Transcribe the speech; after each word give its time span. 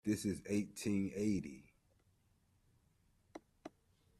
This 0.03 0.25
is 0.25 0.41
eighteen 0.47 1.11
eighty. 1.15 1.63